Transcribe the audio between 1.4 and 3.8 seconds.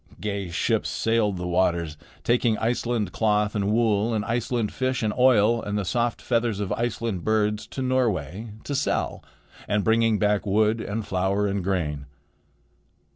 waters, taking Iceland cloth and